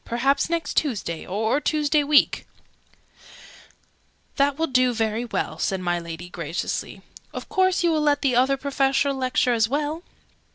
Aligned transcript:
Perhaps 0.03 0.49
next 0.49 0.77
Tuesday 0.77 1.27
or 1.27 1.61
Tuesday 1.61 2.03
week" 2.03 2.47
"That 4.37 4.57
will 4.57 4.65
do 4.65 4.93
very 4.95 5.25
well," 5.25 5.59
said 5.59 5.79
my 5.79 5.99
Lady, 5.99 6.27
graciously. 6.27 7.03
"Of 7.31 7.47
course 7.49 7.83
you 7.83 7.91
will 7.91 8.01
let 8.01 8.23
the 8.23 8.35
Other 8.35 8.57
Professor 8.57 9.13
lecture 9.13 9.53
as 9.53 9.69
well?" 9.69 10.01